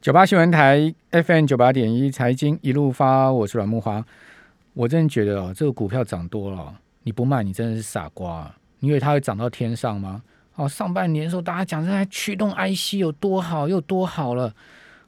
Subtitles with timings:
[0.00, 4.02] 九八新闻台 FM 九八点一财经一路发，我是阮木华。
[4.72, 8.50] 我真的觉得哦，这个股票涨多了，你不卖，你真的是傻瓜。
[8.78, 10.22] 你以为它会涨到天上吗？
[10.54, 14.54] 哦，上半年的时候大家讲这台驱动 IC 有多好，又多好了。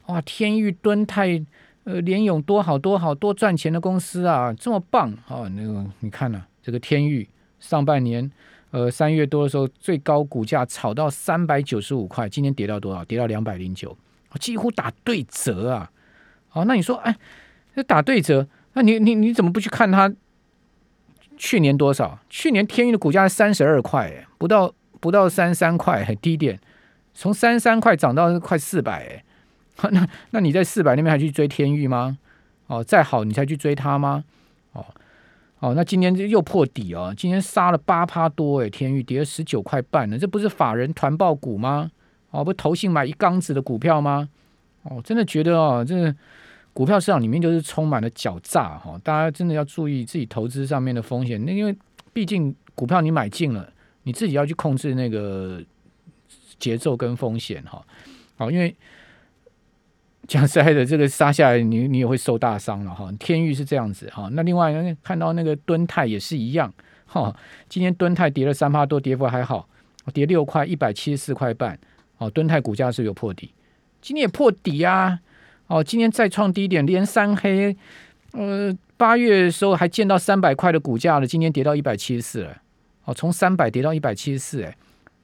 [0.09, 1.43] 哇，天域、敦泰、
[1.85, 5.49] 呃，联勇多好多好多赚钱的公司啊，这么棒哦。
[5.49, 7.27] 那个你看呢，这个天域
[7.61, 8.31] 上半年。
[8.73, 13.03] 呃，三月多的时候，最高股价炒到三百九十五块，今天跌到多少？
[13.05, 13.95] 跌到两百零九，
[14.39, 15.91] 几乎打对折啊！
[16.49, 17.17] 好，那你说，哎，
[17.75, 20.13] 那打对折，那你你你怎么不去看它
[21.37, 22.19] 去年多少？
[22.29, 26.59] 去年天运的股价是三十二块，哎不到不到三三块，很低点，
[27.15, 29.23] 从三三块涨到快四百，
[29.81, 32.19] 哎， 那那你在四百那边还去追天域吗？
[32.67, 34.25] 哦，再好你才去追它吗？
[34.73, 34.85] 哦。
[35.61, 41.91] 哦，那今天又破底哦，今天杀了八趴多哎，天域跌了十九块半呢，这不是法人团爆股吗？
[42.33, 44.29] 哦，不投信买一缸子的股票吗？
[44.83, 46.13] 哦，真的觉得哦，这
[46.73, 51.41] 股票市场里面就是充满了狡诈哈，大家真的要注意自己投资上面的风险。
[51.45, 51.77] 那因为
[52.13, 55.63] 毕竟股票你买进了，你自己要去控制那个
[56.59, 57.81] 节奏跟风险哈。
[58.37, 58.75] 好，因为。
[60.29, 63.13] 讲实在的，这个杀下来，你你也会受大伤了哈。
[63.19, 66.73] 天域是这样子哈，那另外看到那个敦泰也是一样
[67.07, 67.35] 哈。
[67.69, 69.69] 今天敦泰跌了三趴多，跌幅还好，
[70.15, 71.77] 跌六块，一百七十四块半。
[72.23, 73.51] 哦，敦泰股价是有破底，
[74.01, 75.19] 今天也破底啊。
[75.67, 77.77] 哦，今天再创低点，连三黑。
[78.33, 82.57] 呃，八月的时候还见到三百块的股价了，今天跌到一百七十四了。
[83.05, 84.77] 哦，从三百跌到一百七十四，哎，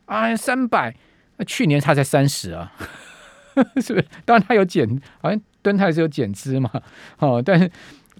[0.06, 0.94] 哎，三百，
[1.46, 2.72] 去年它才三十啊。
[3.80, 4.04] 是不是？
[4.24, 4.88] 当然它有减，
[5.20, 6.70] 好像敦泰是有减资嘛，
[7.18, 7.70] 哦，但是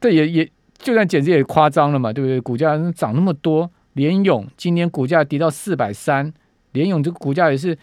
[0.01, 2.41] 这也也就算减资也夸张了嘛，对不对？
[2.41, 6.33] 股价涨那么多，联勇今年股价跌到四百三，
[6.73, 7.79] 联勇这个股价也是，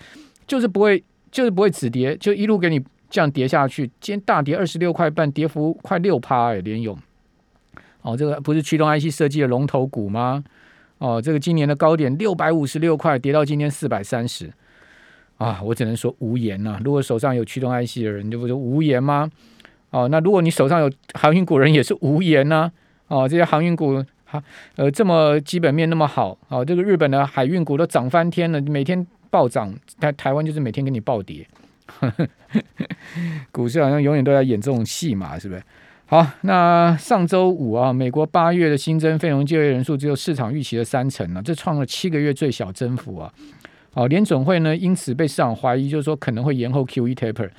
[0.47, 3.87] 就是不会，就是不会止跌，就一路给你这样跌下去。
[3.99, 6.97] 今天大跌二十六块半，跌幅快六趴哎，联勇。
[8.01, 10.43] 哦，这个不是驱动 IC 设计的龙头股吗？
[10.99, 14.51] 哦，这个今年的高点六百五十六块，跌到今天四百三十。
[15.37, 16.79] 啊，我只能说无言呐。
[16.83, 19.29] 如果手上有驱动 IC 的人，就不就无言吗？
[19.89, 22.71] 哦，那如果你手上有航运股人，也是无言呐。
[23.07, 24.41] 哦，这些航运股，哈，
[24.75, 29.05] 呃，这么基本面那么好，哦，这个日本的海运股都涨翻天了，每天
[29.35, 31.45] 暴涨，台台湾就是每天给你暴跌。
[33.51, 35.61] 股市好像永远都在演这种戏嘛，是不是？
[36.05, 43.29] 好，那上周五啊，美国八月的新增非农就业人数只有市场预期的三成呢，这创了七个月最小增幅啊。
[43.93, 47.49] 哦，联准会呢，因此被市场怀疑，就是说可能会延后 Q E taper。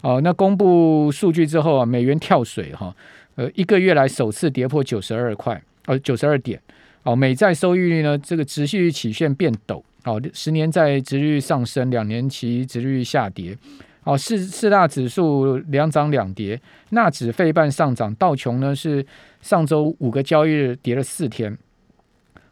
[0.00, 2.92] 哦，那公布数据之后啊，美元跳水哈，
[3.36, 6.60] 呃，一个月来首次跌破九十二块，呃，九十二点。
[7.04, 9.82] 哦，美债收益率呢，这个持续曲线变陡。
[10.04, 13.56] 哦，十年债值率上升，两年期值率下跌。
[14.04, 19.04] 哦，四四大指数两涨两跌，纳指费半上涨，道琼呢是
[19.40, 21.56] 上周五个交易日跌了四天。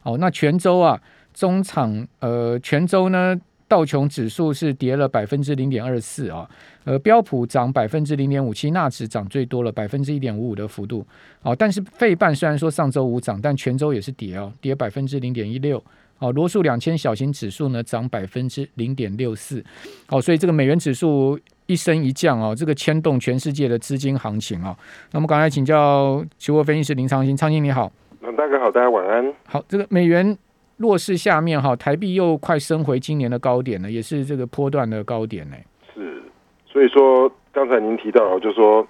[0.02, 1.00] 哦，那全周啊。
[1.32, 6.50] 中场呃，全周呢，道琼指数是跌了百分之零点二四啊，
[6.82, 11.06] 呃，标普涨百分之零点五七，纳指涨最多了百分之一点五五的幅度，
[11.42, 15.82] 哦，但是费半虽然说上周五涨，但全周也是跌哦，跌百分之零点一六，
[16.20, 19.64] 哦，罗素两千小型指数呢涨百分之零点六四，
[20.10, 21.36] 哦，所以这个美元指数
[21.66, 24.76] 一升一降哦，这个牵动全世界的资金行情哦。
[25.10, 27.90] 那么刚才请教期货分析师林昌兴，昌兴你好，
[28.36, 29.34] 大哥好，大家晚安。
[29.46, 30.38] 好，这个美元。
[30.76, 35.56] 弱势下面哈，台币又快升回今年的高点了，也是这个波段的高点呢。
[35.94, 36.22] 是，
[36.66, 38.88] 所以说刚才您提到，就说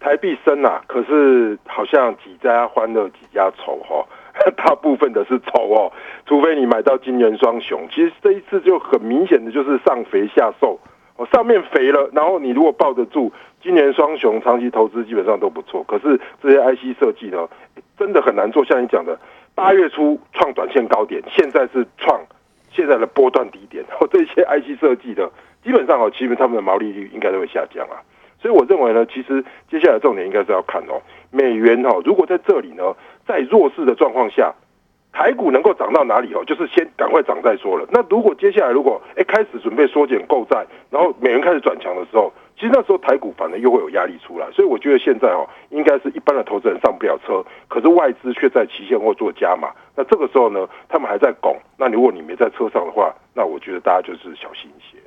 [0.00, 4.06] 台币升啊，可是好像几家欢乐几家愁哈，
[4.56, 5.92] 大部分的是丑哦，
[6.26, 7.86] 除非你买到金元双雄。
[7.90, 10.78] 其实这一次就很明显的就是上肥下瘦
[11.16, 15.84] 哦，上面肥了，然后你如果抱得住金元双雄，长期投资基本上都不错。
[15.84, 17.48] 可是这些 IC 设计呢，
[17.98, 19.18] 真的很难做，像你讲的。
[19.56, 22.20] 八月初创短线高点，现在是创
[22.72, 23.84] 现在的波段低点。
[23.88, 25.30] 然 后这些 IC 设计的，
[25.62, 28.02] 基本上哦，其实他们的毛利率应该都会下降啊。
[28.42, 32.82] 所以我认为呢，其实接下来重点应该是要看哦，美元哦，如果在这里呢，
[33.26, 34.54] 在弱势的状况下。
[35.16, 36.42] 台股能够涨到哪里哦？
[36.44, 37.86] 就是先赶快涨再说了。
[37.92, 44.50] 那如果接下来如果哎开始准备缩减购债，然后美元开始转强的时候，其实那时候台股反而又会有压力出来。
[44.50, 49.70] 所以我觉得现在哦，应该是一般的投资人上不了车，可是外资却在期限或做加码。
[49.94, 51.56] 那这个时候呢，他们还在拱。
[51.78, 54.98] 那如果你没在车上的话，那我觉得大家就是小心一些。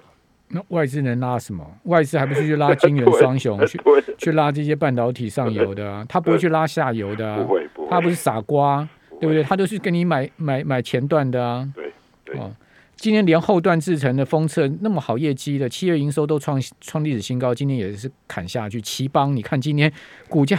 [0.49, 1.65] 那外资能拉什么？
[1.83, 3.79] 外资还不是去拉金元双雄， 去
[4.17, 6.05] 去拉这些半导体上游的啊？
[6.07, 7.37] 他不会去拉下游的啊？
[7.37, 8.87] 不会，不会，他不是傻瓜。
[9.19, 9.41] 对不对？
[9.41, 11.67] 他都是跟你买买买前段的啊。
[11.73, 11.91] 对
[12.23, 12.37] 对。
[12.37, 12.51] 哦，
[12.95, 18.79] 今天连后段制成的封测那么好业绩的，七月营收都创创历史新高，今天也是砍下去。
[18.79, 19.91] 奇邦，你看今天
[20.29, 20.55] 股价，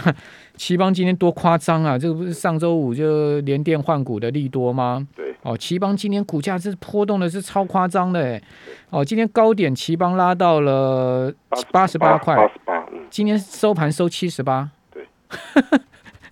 [0.57, 1.97] 奇邦今天多夸张啊！
[1.97, 5.07] 这个不是上周五就连电换股的利多吗？
[5.15, 8.41] 对，哦，奇邦今天股价是波动的是超夸张的，哎，
[8.89, 11.33] 哦，今天高点奇邦拉到了
[11.71, 15.07] 八十八块，八十八，嗯，今天收盘收七十八，对，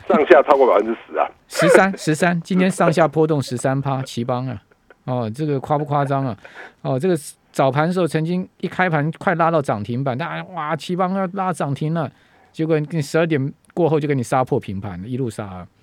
[0.08, 4.62] 上下超过百分之十啊，十三十三，今天上下波动十三趴，奇邦啊。
[5.06, 6.38] 哦，这个夸不夸张啊？
[6.82, 7.18] 哦，这个
[7.54, 12.12] 早盘的时候曾经一开盘快拉到涨停板，大家哇，奇邦要拉涨停了，
[12.52, 15.46] 结果你十二点过后就给你杀破平盘了，一路杀。
[15.46, 15.77] 对，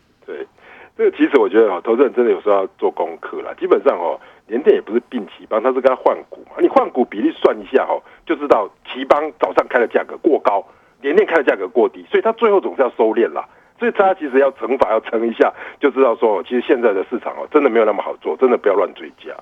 [0.96, 3.54] 这个其实我觉得哦，投资人真的有时候要做功课了。
[3.56, 6.56] 基本上哦，联电也不是并奇邦，它是跟他换股嘛。
[6.60, 10.64] 你换股比例算一下哦，就知道奇邦早上开的价格过高，
[11.00, 13.44] 联电开的价格过低，所以它最后总是要收敛了。
[13.76, 19.34] 所以大家其实要乘法要乘一下，就知道说，其实现在的市场哦，真的没有那么好做，真的不要乱追加。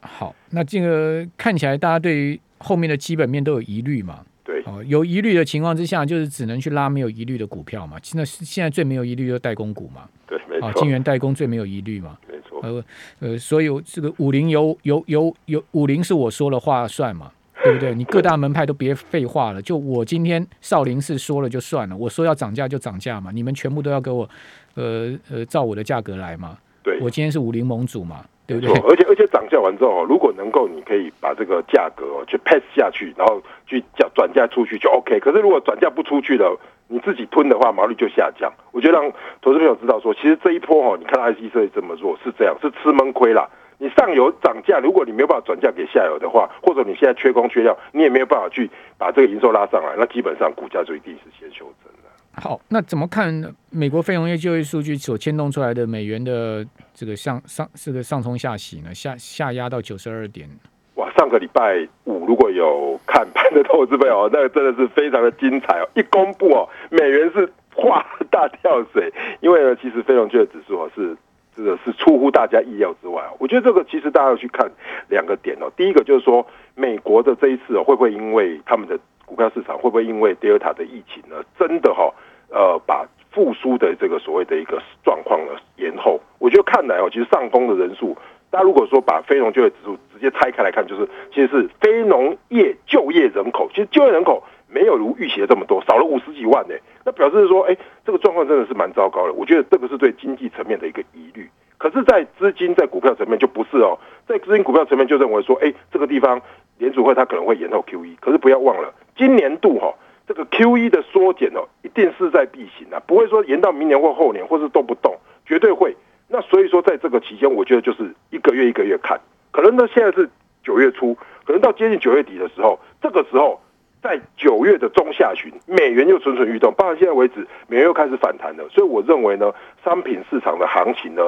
[0.00, 4.20] 好，那这个看起来大家对于后面的基本面都有疑虑嘛？
[4.64, 7.98] 对，哦，有疑虑的情况之下，就是只能去拉没有疑虑的股票嘛。
[8.02, 10.08] 现在现在最没有疑虑就代工股嘛？
[10.26, 10.72] 对，没错。
[10.80, 12.18] 金源代工最没有疑虑嘛？
[12.28, 12.60] 没错。
[12.62, 12.84] 呃
[13.20, 17.30] 呃，所以这个五零有有有有五零是我说了话算嘛？
[17.62, 17.94] 对不对？
[17.94, 24.28] 你各大门派都别废话了，就我今天少林寺说了就算了，我说要涨价就涨价嘛，你们全部都要给我，
[24.74, 26.58] 呃呃，照我的价格来嘛。
[26.82, 28.72] 对，我今天是武林盟主嘛，对不对？
[28.88, 35.18] 而且而且涨价完之后，如果能够你可以把这个价格去 pass 下去，然后去转转嫁出去就 OK。
[35.20, 36.54] 可是如果转嫁不出去的，
[36.88, 38.52] 你自己吞的话，毛利就下降。
[38.72, 39.10] 我觉得让
[39.40, 43.48] 投资朋友知道说，其实这一波哦，你看 IC 设计这么弱，是这样，是吃闷亏啦。
[43.78, 51.92] 你上游涨价，如果你没有办法转嫁给下游的话，或者你现在缺工缺料，你也没有办法去把这个营收拉上来，那基本上股价就一定是先修正。
[52.36, 58.94] 好，那怎么看美国非农业就业数据所牵动出来的美元的这个上上这个上冲下洗呢？
[58.94, 60.48] 下下压到九十二点。
[60.96, 65.88] 哇，上个礼拜五如果有看盘的投资朋友， 那个真的是非常的精彩哦！
[65.94, 71.16] 一公布哦，美元是哗大跳水，因为呢，其实非农就业指数哦是。
[71.56, 73.30] 这个是出乎大家意料之外啊！
[73.38, 74.68] 我觉得这个其实大家要去看
[75.08, 75.70] 两个点哦。
[75.76, 76.44] 第一个就是说，
[76.74, 78.98] 美国的这一次，会不会因为他们的
[79.34, 82.08] 股票市场会不会因为德尔塔的疫情呢，真的哈
[82.50, 86.20] 呃把复苏的这个所谓的一个状况呢延后？
[86.38, 88.16] 我觉得看来哦，其实上攻的人数，
[88.48, 96.76] 大家如果说把非农就业指数直接拆开来看，就是其实是非农业就业人口，其实就业人口没有如预期的这么多，少了五十几万呢。
[97.04, 97.76] 那表示说，哎，
[98.06, 99.32] 这个状况真的是蛮糟糕的。
[99.32, 101.50] 我觉得这个是对经济层面的一个疑虑。
[101.76, 103.98] 可是，在资金在股票层面就不是哦，
[104.28, 106.40] 在资金股票层面就认为说，哎，这个地方
[106.78, 108.16] 联储会它可能会延后 Q E。
[108.20, 109.94] 可是不要忘了，今年度哈
[110.26, 115.16] 这个 Q E 的缩减哦，一定势在必行啊，不会说延到明年或后年，或是动不动，
[115.46, 115.96] 绝对会。
[116.28, 119.20] 那所以说，在这个期间，我觉得就是一个月一个月看，
[119.50, 120.28] 可能呢现在是
[120.62, 121.14] 九月初，
[121.44, 123.60] 可能到接近九月底的时候，这个时候。
[124.04, 127.36] 在九月的中下旬，美元又蠢蠢欲动，包括现在为止，
[127.68, 128.68] 美元又开始反弹了。
[128.68, 129.50] 所以我认为呢，
[129.82, 131.22] 商品市场的行情呢，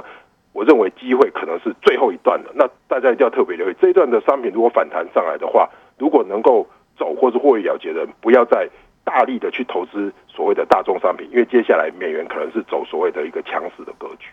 [0.53, 2.53] 我认为机会可能是最后一段了。
[2.55, 8.69] 那大家一定要特别留意，这一段的商品如果反弹上来的话，如果能够走或是获利了结的人，不要再
[9.04, 14.26] 大力的去投资所谓的大众商品，因为接下来美元可能是走所谓的一个强势的格局。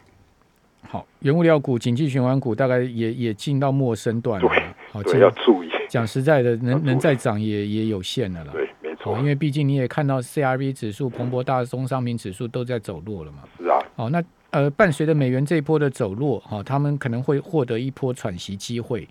[0.87, 4.49] 好，原物料股、经济循环股大概也也进到陌生段了。
[4.91, 5.69] 好，对，要注意。
[5.87, 8.51] 讲实在的，能能再涨也也有限的了。
[8.51, 9.17] 对，没错。
[9.19, 13.39] 因为毕竟你也看到 CRV 指数、蓬勃大宗商品指数都在走弱了嘛。
[13.57, 13.79] 是啊。
[13.95, 14.21] 哦，那
[14.51, 19.07] 呃，伴随着美元这一波的走弱，哈，他们可能会获得一波喘息机会。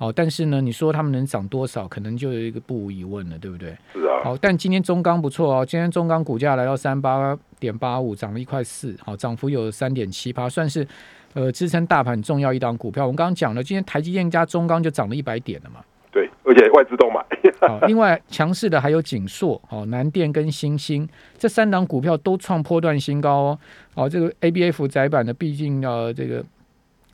[0.00, 0.08] 对。
[0.08, 3.76] 哦，但是呢，你说他们能涨多少，可能就有一个不无疑问了，对不对？
[3.92, 4.24] 是啊。
[4.24, 10.86] 好，但今天中钢不错哦，今天中钢股价来到三八点八五，涨了一块四，好，涨幅有三点七八，算是。
[11.32, 15.78] 呃，支撑大盘重要一档股票，我们刚刚讲了，今天台积电加中钢就涨了一百点了嘛。
[16.10, 17.24] 对，而且外资都买。
[17.68, 23.58] 好，另外强势的还有景硕、哦南电跟新兴这三档股票都创波段新高哦。
[23.94, 26.44] 哦，这个 A B F 窄板的，毕竟呃这个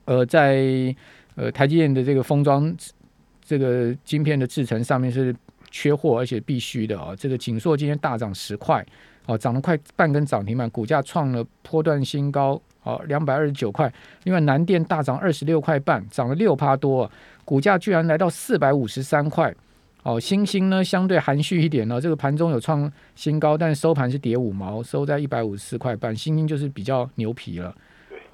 [0.06, 0.64] 呃在
[1.36, 2.76] 呃台积电的这个封装
[3.44, 5.32] 这个晶片的制成上面是
[5.70, 7.14] 缺货，而且必须的哦。
[7.16, 8.84] 这个景硕今天大涨十块，
[9.26, 12.60] 哦涨了快半根涨停板，股价创了波段新高。
[12.82, 13.92] 哦，两百二十九块。
[14.22, 17.10] 另外，南电大涨二十六块半，涨了六趴多，
[17.44, 19.52] 股价居然来到四百五十三块。
[20.04, 26.14] 哦，星星呢相对含蓄一点呢，这个盘中有创新高，但收盘是跌五毛，收在一百五十四块半。
[26.14, 27.74] 星星就是比较牛皮了。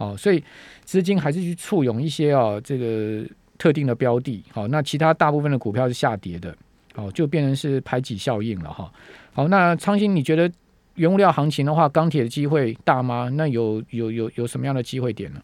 [0.02, 0.42] 哦，所以
[0.82, 3.24] 资金还是去簇拥一些哦这个
[3.58, 4.44] 特定的标的。
[4.52, 6.54] 好，那其他大部分的股票是下跌的。
[6.94, 8.90] 哦，就变成是排挤效应了哈。
[9.32, 10.50] 好，那昌兴，你觉得？
[10.96, 13.30] 原物料行情的话，钢铁的机会大吗？
[13.32, 15.40] 那有有有有什么样的机会点呢？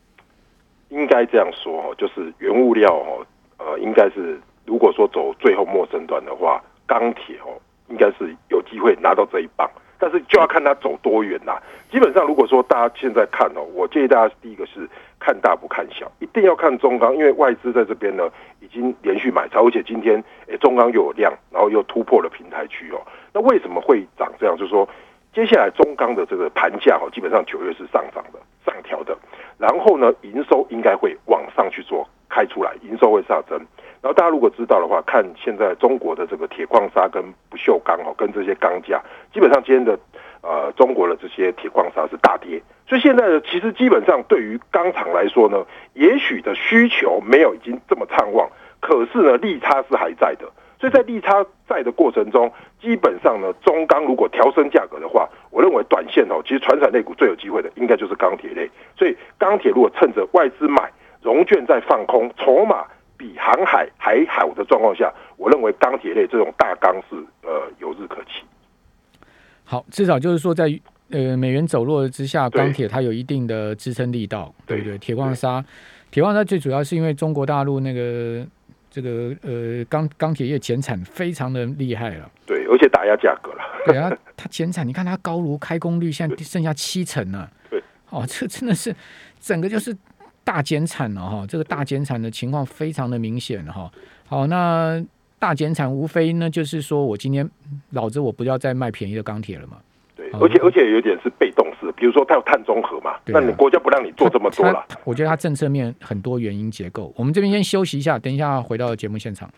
[0.90, 3.24] 应该这样说哦，就是原物料哦，
[3.56, 7.56] 呃，应该是如果说走最后末生段的话，钢铁哦，
[7.88, 9.66] 应该是有机会拿到这一棒。
[9.98, 11.60] 但是就要看它走多远啦。
[11.90, 14.88] 基本上，如果说大家现在看哦，我建议大家第一个是
[15.18, 18.28] 看大不看小，一定要看中钢，因为外资在这边呢
[18.60, 23.00] 已经连续买超，而且今天诶中钢又有量，然后又突破了平台区哦。
[23.32, 24.56] 那为什么会涨这样？
[24.56, 24.88] 就是说，
[25.32, 29.16] 接下来中钢的这个盘价哦，基本上九月是上涨的、上调的，
[29.58, 33.58] 然后呢，营收应该会往上去做开出来，营收会上升。
[34.00, 39.02] 然后大家如果知道的话，看现在中国的这个铁矿砂跟不锈钢哦，跟这些钢价，
[39.34, 39.98] 基本上今天的
[40.40, 48.48] 呃中国的这些铁矿砂是大跌，所以现在呢，其实基本上对于钢厂来说呢，也许的需求没有已经这么畅旺，
[48.80, 60.88] 可是呢利差是还在的，所以在利差在的过程中，基本上呢中钢如果调升价格的话，我认为短线哦，其实船产类股最有机会的应该就是钢铁类，所以钢铁如果趁着外资买
[61.20, 62.84] 融券在放空筹码。
[63.18, 68.44] 比航海还好的状况下，我认为钢铁类这种大钢是呃有日可期。
[69.64, 70.72] 好，至少就是说，在
[71.10, 74.96] 呃美元走弱之下，钢铁它有一定的支撑力道，对不对？
[74.98, 75.62] 铁矿砂，
[76.12, 78.46] 铁矿砂最主要是因为中国大陆那个
[78.88, 83.60] 这个呃钢钢铁业减产非常的厉害了，对，而且打压价格了。
[83.84, 88.94] 对啊， 它减产，你看它高炉开工率现在剩下七成了，对，哦，这真的是
[89.40, 89.94] 整个就是。
[90.48, 93.92] 大减产了哈，这个大减产的情况非常的明显哈。
[94.26, 94.98] 好，那
[95.38, 97.46] 大减产无非呢就是说我今天
[97.90, 99.76] 老子我不要再卖便宜的钢铁了嘛。
[100.16, 104.82] 对，而且而且有点是被动式，比如说它有碳中和嘛，那你国家不让你做这么多了。
[105.04, 107.12] 我觉得它政策面很多原因结构。
[107.14, 109.50] 我们这边先休息一下，等一下回到节目现场。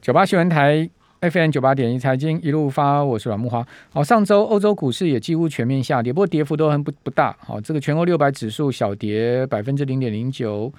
[0.00, 0.88] 九八新闻台。
[1.22, 3.64] FM 九八点一财经一路发，我是阮木华。
[3.90, 7.32] 好，上周欧洲股市也几乎全面下跌，不过跌幅都很不不大。
[7.38, 10.72] 好，这个全欧六百指数小跌百分之零点零九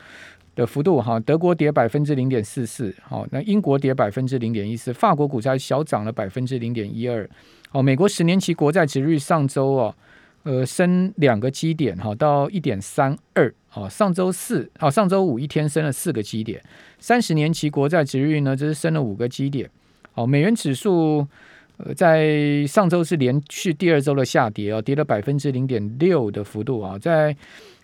[0.53, 1.01] 的幅度。
[1.01, 2.93] 哈，德国跌百分之零点四四。
[3.03, 7.25] 好，那英国跌百分之零点一四，法国股债小涨了百分之零点一二。
[7.69, 9.95] 好，美国十年期国债值率上周哦，
[10.43, 13.49] 呃，升两个基点，哈，到一点三二。
[13.69, 16.61] 好，上周四，好，上周五一天升了四个基点。
[16.99, 19.69] 三十年期国债值率呢，这是升了五个基点。
[20.13, 21.27] 好，美元指数
[21.77, 27.35] 呃，在上周是连续第二周的下跌啊，跌了百分之零点六的幅度啊，在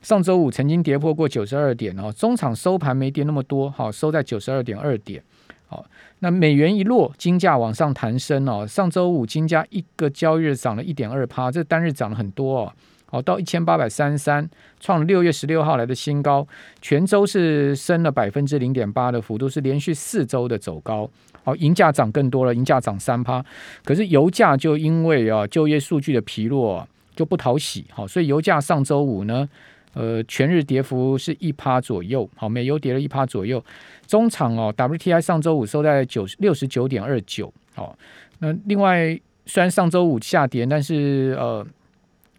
[0.01, 5.21] 上周五曾经跌破过九十二点哦，中场收盘没跌那么多，好，收在九十二点二点。
[5.65, 5.83] 好，
[6.19, 12.73] 那美元一落，金价往上弹升哦，上周五金价一个交易日涨了一点二趴，这单日涨了很多哦，
[13.05, 14.47] 好，到一千八百三十三，
[14.79, 16.47] 创六月十六号来的新高，
[16.79, 21.09] 全周是升了百分之零点八的幅度，是连续四周的走高。
[21.49, 23.43] 好，银价涨更多了，银价涨三趴，
[23.83, 29.49] 可是油价就因为啊就业数据的疲弱就不讨喜，好，所以油价上周五呢，
[29.95, 33.63] 呃，全日跌幅是一趴左右，好，美油跌了一趴左右，
[34.05, 37.97] 中场哦，WTI 上周五收在九六十九点二九，好，
[38.37, 41.65] 那另外虽然上周五下跌，但是呃。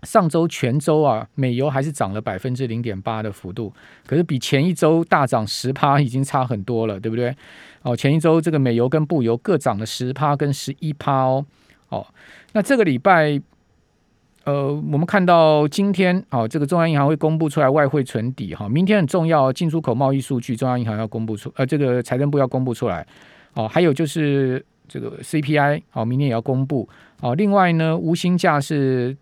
[0.02, 3.72] 上周全周啊，美油还是涨了百分之零点八的幅度，
[4.06, 7.34] 可是比前一周大涨十趴已经差很多了，对不对？
[7.82, 11.44] 哦，前一周这个美油跟布油各涨了十趴跟十一趴哦。
[11.90, 12.06] 哦，
[12.52, 13.40] 那这个礼拜，
[14.44, 23.06] 呃，我们看到今天哦，这个中央银行会公布出来外汇存底哈，明天很重要，进出口贸易数据中央银行要公布出，呃，这个财政部要公布出来
[23.54, 26.88] 哦，还有就是这个 CPI 哦，明天也要公布
[27.20, 27.34] 哦。
[27.34, 29.16] 另外呢，无薪假是。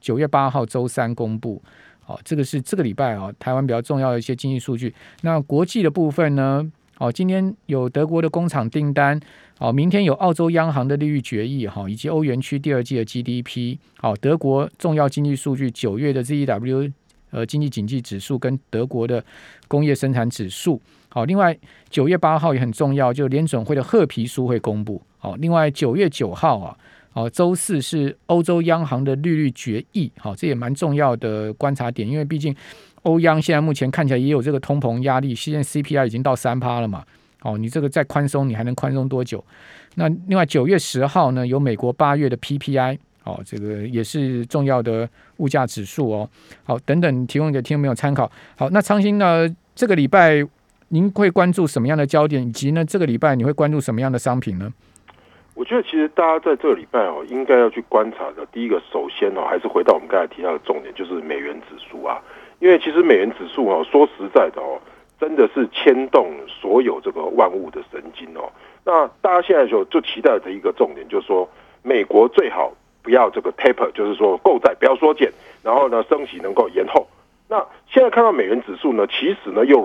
[0.00, 1.62] 九月八号周三公布，
[2.02, 4.94] 好，这个是这个礼拜啊，台湾比较重要的一些经济数据。
[5.22, 6.70] 那国际的部分呢？
[6.98, 9.18] 哦，今天有德国的工厂订单，
[9.58, 16.92] 哦，明天有澳洲央行的利率决议，哈，以及欧元区第二季的 GDP，好，德国重要经济数据九月的 ZEW
[17.30, 19.24] 呃经济经济指数跟德国的
[19.66, 20.78] 工业生产指数，
[21.08, 21.56] 好，另外
[21.88, 26.76] 九月八号也很重要，就联准会的褐皮书会公布，好，另外九月九号啊。
[27.12, 32.54] 好，周四是欧洲央行的利率决议，好，这也蛮重要的观察点，因为毕竟
[33.02, 37.04] 欧央现在目前看起来也有这个通膨压力，现在 CPI 已经到三趴了嘛，
[37.42, 39.44] 哦，你这个再宽松，你还能宽松多久？
[39.96, 46.30] 那另外九月十号呢，有美国八月的 PPI，哦，这个也是重要的物价指数哦，
[46.62, 48.30] 好，等等提供给听众朋友参考。
[48.54, 50.46] 好，那昌兴呢，这个礼拜
[50.90, 54.72] 您会关注什么样的焦点，以及呢，这个礼拜你会关注什么样的商品呢？
[55.60, 58.46] 我觉得其实大家在这个礼拜哦，应该要去观察的。
[58.50, 62.18] 第一个，首先哦，还是回到我们刚才提到的重点，就是美元指数啊。
[62.60, 64.80] 因为其实美元指数哦，说实在的哦，
[65.20, 68.50] 真的是牵动所有这个万物的神经哦。
[68.86, 71.46] 那大家现在就就期待的一个重点，就是说
[71.82, 75.30] 美国最好不要这个 taper，就是说购债不要缩减，
[75.62, 77.06] 然后呢升息能够延后。
[77.46, 79.84] 那现在看到美元指数呢，其实呢又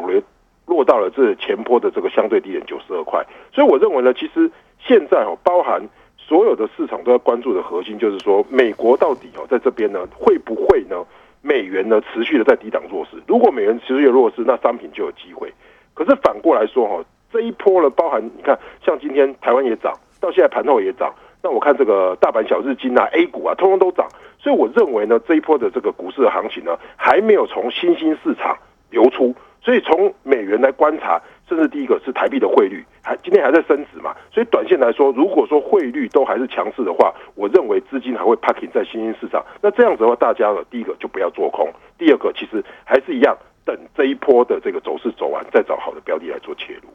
[0.66, 3.26] 落到了这前坡的这个相对低点九十二块。
[3.54, 5.82] 所以我认为呢，其实现在哦，包含
[6.18, 11.06] 所有的市场都在关注的核心，就是说美国到底哦在这边呢会不会呢
[11.42, 13.18] 美元呢持续的在低档弱势？
[13.28, 15.54] 如果美元持续的弱势，那商品就有机会。
[15.94, 21.14] 可是反过来说哈，这一波呢，包含你看，像今天台湾也涨，到现在盘后也涨。
[21.44, 24.08] 那我看这个大阪小日经啊、A 股啊，通通都涨。
[24.40, 28.58] 所以我认为呢，这一波的这个股市的行情呢，还没有从新兴市场
[28.90, 29.34] 流出。
[29.66, 31.20] 所以从美元来观察，
[31.50, 34.16] 甚至第一个是台币的汇率，还今天还在升值嘛。
[34.32, 39.44] 所以短线来说，如果说汇率都还是强势的话，我认为资金还会 parking 在新兴市场。
[39.64, 41.68] 那这样子的话，大家呢，第一个就不要做空，
[41.98, 43.36] 第二个其实还是一样。
[43.66, 46.90] 等这一波的这个走势走完，再找好的标的来做切入。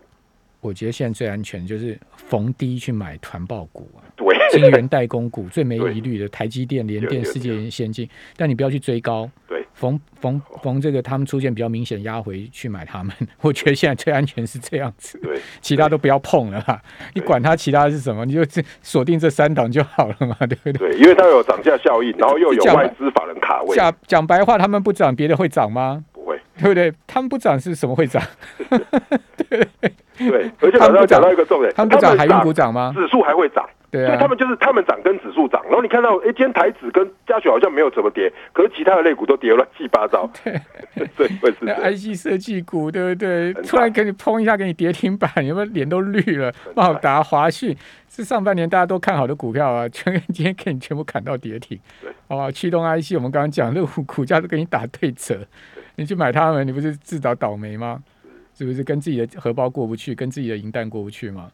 [0.61, 9.31] 我觉得现在最安全就是逢低去买团报股啊，对， 晶圆代工股最没疑虑的台积电、联电、世界先进，但你不要去追高。
[9.49, 15.19] 对，逢逢逢这个他们出现比较明显压回去买他们， 我觉得现在最安全是这样子。
[15.23, 16.81] 对，其他都不要碰了哈，
[17.15, 18.45] 你管它其他是什么，你就
[18.83, 20.91] 锁定这三档就好了嘛，对不对？
[20.91, 23.75] 对，因为它有涨价效应，然后又有外资法人卡位。
[23.75, 26.05] 讲讲白话，他们不涨，别的会涨吗？
[26.13, 26.93] 不会对不对？
[27.07, 28.23] 他们不涨是什么会涨？
[29.49, 29.67] 对
[30.29, 32.93] 对，而且他们讲到一个重点，他们不涨还用股涨吗？
[32.95, 35.63] 指数还会涨，对啊，所以他们就是他们涨跟指数涨。
[35.65, 40.31] 然后你看到，哎，今天台指跟嘉许好像没有怎么跌，可是其他的类股都跌乱七八糟。
[40.45, 40.61] 对，
[41.17, 43.53] 对，会是 IC 设计股，对不对？
[43.65, 46.53] 突然给你砰一下，给你跌停板，有没有脸都绿了？
[46.75, 47.75] 茂达、华讯
[48.09, 51.79] 是上半年大家都看好的股票啊，全今天给你全部砍到跌停。
[52.03, 55.39] 对，哦，驱动 IC 我们刚刚讲，那股股价都给你打对折。
[55.97, 57.99] 你去买他们，你不是自找倒霉吗？
[58.61, 61.51] 是不是跟自己的荷包过不去，跟自己的银弹过不去吗？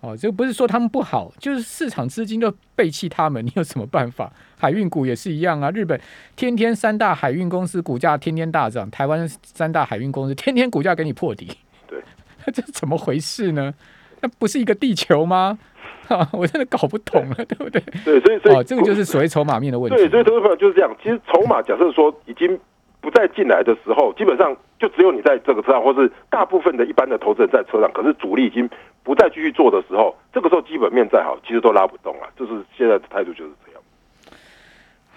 [0.00, 4.32] 哦，这个不是说他们不好，就是市场资金都背弃他们，你有什么办法？
[4.56, 6.00] 海运股也是一样啊，日本
[6.36, 11.50] 天天三大海运公司股价天天大涨，台湾三大海运公司天天股价给你破底，
[11.88, 12.00] 对，
[12.54, 13.74] 这怎么回事呢？
[14.20, 15.58] 那不是一个地球吗？
[16.06, 17.82] 啊，我真的搞不懂了，对不对？
[18.04, 19.96] 对，所以所以这个就是所谓筹码面的问题。
[19.96, 20.96] 对，所以投资朋友就是这样。
[21.02, 22.56] 其实筹码假设说已经。
[23.04, 27.92] 不再进来的时候，基本上就只有你在这个车上，或是大部分的一般的投资人在车上。
[27.92, 28.66] 可是主力已经
[29.02, 32.26] 不再继续做的时候，这个时候基本面再好，其实都拉不动了。
[32.34, 33.82] 就是现在的态度就是这样。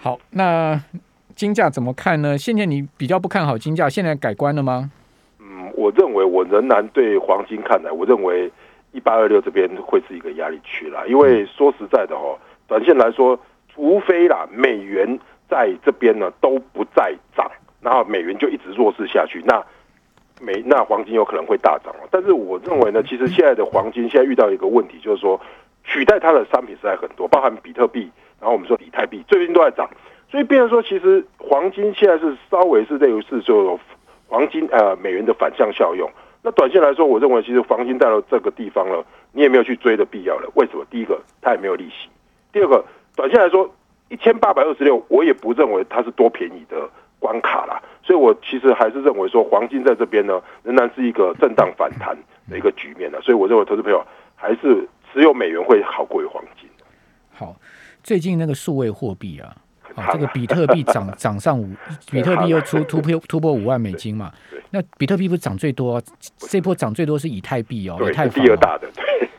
[0.02, 0.78] 好，那
[1.34, 2.36] 金价怎么看呢？
[2.36, 4.90] 现在你比较不看好金价，现在改观了吗？
[5.40, 8.52] 嗯，我认为我仍然对黄金看来，我认为
[8.92, 11.06] 一八二六这边会是一个压力区啦。
[11.06, 13.40] 因为说实在的哦，短线来说，
[13.74, 17.50] 除非啦美元在这边呢都不再涨。
[17.80, 19.64] 然后美元就一直弱势下去，那
[20.40, 25.40] 美那黄金有可能会大涨但是我认为呢，其实现在的黄金现在遇到一个问题，就是说
[25.84, 28.10] 取代它的商品实在很多，包含比特币，
[28.40, 29.88] 然后我们说以太币最近都在涨，
[30.30, 33.78] 所以变成说其实黄金现在是稍微是类似是就
[34.28, 36.08] 黄金呃美元的反向效用。
[36.42, 40.48] 那短线来说，我认为其实黄金到了这个地方了，你也没有去追的必要了。
[40.54, 40.84] 为什么？
[40.88, 42.08] 第一个它也没有利息，
[42.52, 42.84] 第二个
[43.16, 43.68] 短线来说
[44.08, 46.88] 一千八百二十六，我也不认为它是多便宜的。
[47.18, 52.16] 关卡啦，所以我其实还是认为说，黄金在这边呢，仍然是一个震荡反弹
[52.48, 54.04] 的一个局面的，所以我认为投资朋友
[54.34, 56.68] 还是持有美元会好过于黄金。
[57.34, 57.56] 好，
[58.02, 59.54] 最近那个数位货币啊，
[59.94, 61.68] 啊，这个比特币涨 涨上五，
[62.10, 64.32] 比特币又出突破突破五万美金嘛，
[64.70, 66.00] 那比特币不是涨最多，
[66.38, 68.88] 这波涨最多是以太币哦，以太第二大的，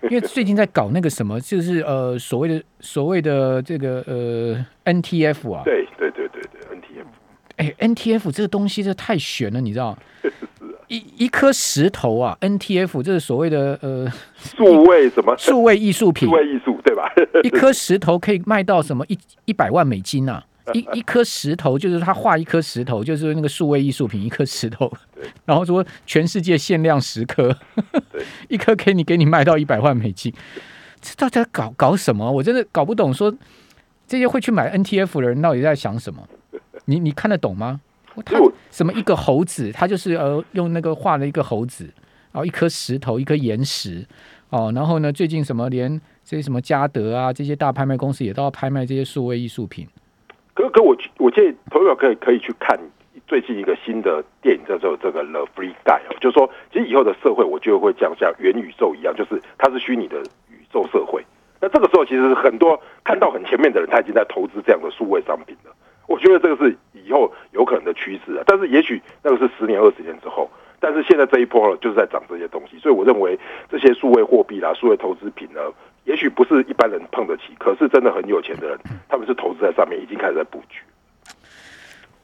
[0.03, 6.09] 因为最近在搞那个什么，就是呃所谓的所谓的这个呃 NTF 啊，对对对对。
[7.60, 9.98] 哎，N T F 这个东西这太悬了，你知道？
[10.88, 17.04] 一一颗石头啊，N T F 这是所谓的呃数位什么 数位艺术品，数位艺术对吧？
[17.43, 20.41] 一颗石头可以卖到什么一一百万美金呐？
[20.74, 24.91] 一一颗石头就是他画一颗石头，就是那个数位艺术品，一颗石头。
[25.45, 27.56] 然后说全世界限量十颗，
[28.48, 30.34] 一颗给你给你卖到一百万美金，
[31.02, 32.32] 这大家搞搞什么？
[32.32, 33.32] 我真的搞不懂，说
[34.08, 36.28] 这些会去买 N T F 的人到底在想什么？
[36.89, 37.80] 你你看得懂吗？
[38.25, 38.38] 他
[38.71, 41.86] 什么一个猴子，他就是呃用那个画了一个猴子，
[42.32, 44.04] 然后一颗石头，一颗岩石
[44.49, 45.89] 哦，然后呢，最近什么连
[46.25, 49.88] 这些什么嘉德啊这些大拍卖公司也都要拍卖这些数位艺术品。
[50.56, 52.78] 可可我我建议朋友可以可以去看
[53.28, 61.23] 最近一个新的电影叫做这个 The Free Guy 哦，就是说其实以后的社会我觉得会像像元宇宙一样，就是它是虚拟的宇宙社会。
[61.62, 65.71] 那这个时候其实很多看到很前面的人，他已经在投资这样的数位商品了。
[66.10, 70.50] 我觉得这个是以后有可能的趋势啊，但是也许那个是十年、二十年之后。
[70.82, 73.38] 但是现在这一波了，就是在涨这些东西，所以我认为
[73.69, 75.60] 这些数位货币啦、数位投资品呢，
[76.06, 80.80] 也许不是一般人碰得起，可是真的很有钱的人，他们是投资在上面，已经开始在布局。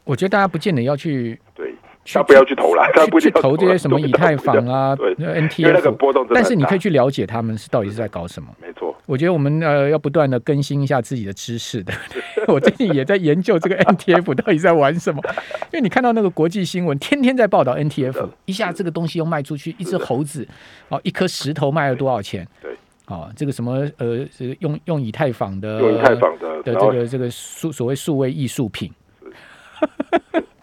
[0.05, 1.74] 我觉得大家不见得要去对
[2.05, 8.49] 他不要去投了，他不去投这些什么以太坊啊、对，因为那个波动的，但是你可以去了解他们是到底是在搞什么。
[8.61, 11.91] 没错，我觉得我们呃要不断的更新一下自己的知识的。
[12.47, 15.19] 我最近也在研究这个 NTF 到底在玩什么，
[15.73, 20.47] 因为你看到那个国际新闻，天天在报道 NTF，一下这个东西又卖出去，一只猴子
[20.89, 22.47] 哦，一颗石头卖了多少钱？
[22.61, 22.71] 对，
[23.07, 28.91] 哦，这个什么呃，这个用用以太坊的用以太坊的的这个这个数所谓数位艺术品。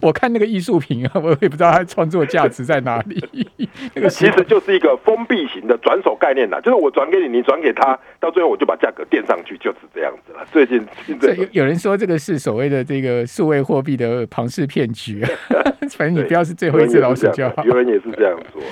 [0.00, 3.22] 我看那个艺术品啊，我也不知道它创作价值在哪里。
[3.94, 10.46] 那个其实就是一个封闭型的转手概念啦，就是我转给你，你转给他，到最后我就把价格垫上去，就是这样子了。
[10.52, 10.84] 最近
[11.20, 15.24] 这有有人说这个是所谓的这个数位货币的庞氏骗局，
[15.96, 17.64] 反正你不要是最后一次老鼠就好。
[17.64, 18.62] 有人也是这样说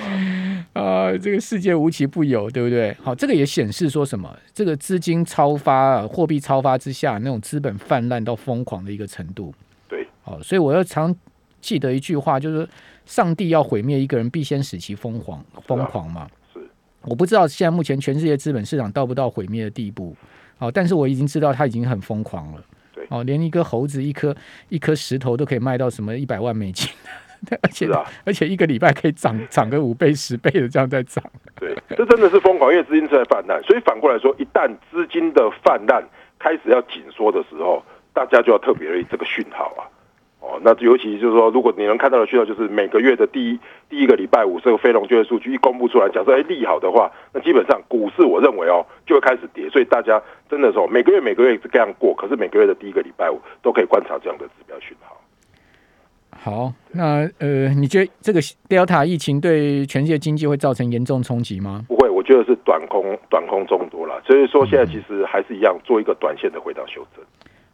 [0.73, 2.95] 啊， 啊，这个世界无奇不有，对不对？
[3.01, 4.35] 好，这个也显示说什么？
[4.53, 9.53] 这个资金超发、货币超发之下，那种资本泛滥到疯狂的一个程度。
[10.25, 11.15] 对，好，所以我要常
[11.61, 12.67] 记得一句话，就是
[13.05, 16.27] 上帝要毁灭一个人，必先使其疯狂，疯狂嘛。
[16.53, 16.59] 是，
[17.03, 20.15] 我不知道现在目前全世界资本市场到不到毁灭的地步，
[20.59, 22.63] 哦，但是我已经知道他已经很疯狂了。
[22.93, 24.35] 对，哦，连一个猴子、一颗
[24.69, 26.89] 一颗石头都可以卖到什么一百万美金，
[27.61, 31.23] 而且、啊、而且一个礼拜可以涨涨个五倍、十倍的这样在涨。
[31.59, 36.03] 对，这真的是疯狂，因为资金正在泛滥，所以反过来说，一旦资金的泛滥
[36.37, 37.83] 开始要紧缩的时候。
[38.11, 39.85] 大家就要特别留意这个讯号啊，
[40.39, 55.17] 哦，那尤其就是说，如果你能看到的讯号，就是每个月的第一第一个礼拜五，这个非农就业数据一公布出来，假设哎利好的话，那基本上股市我认为哦就会开始跌，所以大家真的说每个月每个月是这样过，可是每个月的第一个礼拜五都可以观察这样的指标讯号。
[56.31, 61.83] 好，那呃，你觉得这个 Delta 疫情对全世界经济会造成严重冲击吗？
[61.89, 67.25] 不会，我觉得是短空短空众多了，所以说现在其实还是一样做一个短线的回档修正。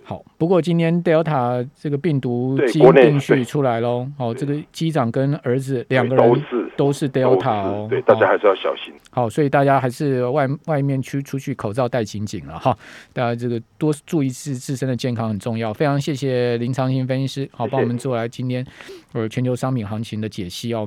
[0.08, 4.08] 好，不过今天 Delta 这个病毒基因定序出来喽。
[4.20, 8.94] 哦，这个机长跟儿子两个人都是都是 Delta 哦，对，大家还是要小心。
[9.10, 12.78] 好，所以大家还是外外面去出去口罩戴紧紧了哈。
[13.14, 15.74] 大家这个多注意自自身的健康很重要。
[15.74, 18.64] 非常谢谢林长兴分析师，好，帮我们做来今天
[19.14, 20.84] 呃全球商品行情的解析哦。